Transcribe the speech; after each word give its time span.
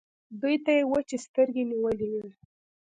دوی 0.41 0.55
ته 0.65 0.71
يې 0.77 0.83
وچې 0.91 1.17
سترګې 1.25 1.63
نيولې 1.71 2.07
وې. 2.13 2.25